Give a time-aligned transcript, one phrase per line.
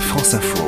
[0.00, 0.64] France Info.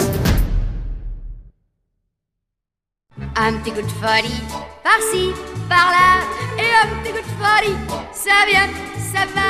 [3.37, 4.43] Un petit coup de folie,
[4.83, 5.31] par-ci,
[5.69, 6.21] par-là,
[6.59, 7.77] et un petit coup de folie,
[8.13, 9.49] ça vient, ça va.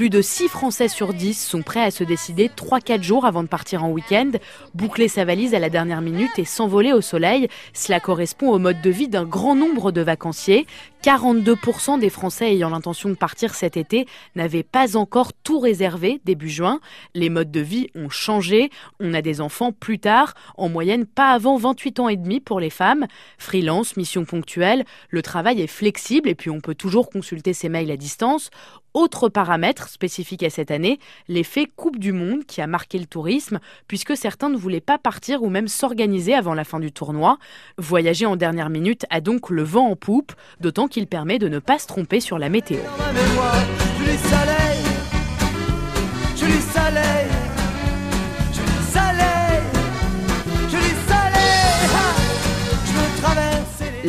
[0.00, 3.48] Plus de 6 Français sur 10 sont prêts à se décider 3-4 jours avant de
[3.48, 4.30] partir en week-end,
[4.72, 7.48] boucler sa valise à la dernière minute et s'envoler au soleil.
[7.74, 10.66] Cela correspond au mode de vie d'un grand nombre de vacanciers.
[11.02, 16.50] 42% des Français ayant l'intention de partir cet été n'avaient pas encore tout réservé début
[16.50, 16.80] juin.
[17.14, 18.70] Les modes de vie ont changé.
[19.00, 22.60] On a des enfants plus tard, en moyenne pas avant 28 ans et demi pour
[22.60, 23.06] les femmes.
[23.38, 27.90] Freelance, mission ponctuelle, le travail est flexible et puis on peut toujours consulter ses mails
[27.90, 28.50] à distance.
[28.92, 30.98] Autre paramètre spécifique à cette année,
[31.28, 35.44] l'effet Coupe du Monde qui a marqué le tourisme, puisque certains ne voulaient pas partir
[35.44, 37.38] ou même s'organiser avant la fin du tournoi.
[37.78, 41.58] Voyager en dernière minute a donc le vent en poupe, d'autant qu'il permet de ne
[41.58, 42.80] pas se tromper sur la météo.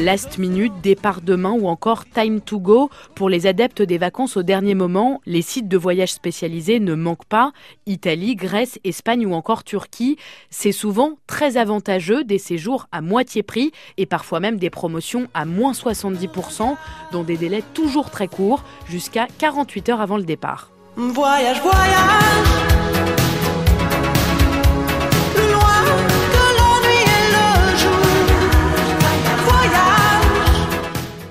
[0.01, 2.89] Last Minute, Départ demain ou encore Time to Go.
[3.13, 7.25] Pour les adeptes des vacances au dernier moment, les sites de voyage spécialisés ne manquent
[7.25, 7.51] pas.
[7.85, 10.17] Italie, Grèce, Espagne ou encore Turquie.
[10.49, 15.45] C'est souvent très avantageux, des séjours à moitié prix et parfois même des promotions à
[15.45, 16.75] moins 70%
[17.11, 20.71] dans des délais toujours très courts, jusqu'à 48 heures avant le départ.
[20.95, 22.20] Voyage, voyage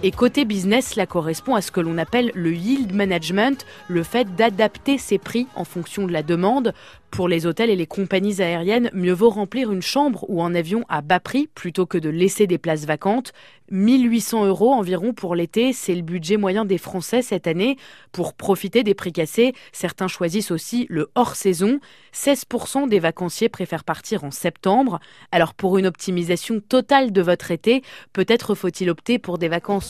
[0.03, 4.35] Et côté business, cela correspond à ce que l'on appelle le yield management, le fait
[4.35, 6.73] d'adapter ses prix en fonction de la demande.
[7.11, 10.85] Pour les hôtels et les compagnies aériennes, mieux vaut remplir une chambre ou un avion
[10.89, 13.33] à bas prix plutôt que de laisser des places vacantes.
[13.73, 17.77] 1800 euros environ pour l'été, c'est le budget moyen des Français cette année.
[18.13, 21.81] Pour profiter des prix cassés, certains choisissent aussi le hors-saison.
[22.15, 25.01] 16% des vacanciers préfèrent partir en septembre.
[25.31, 29.90] Alors pour une optimisation totale de votre été, peut-être faut-il opter pour des vacances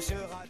[0.00, 0.49] sera